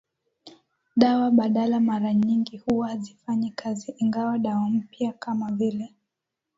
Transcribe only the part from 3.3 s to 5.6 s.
kazi ingawa dawa mpya kama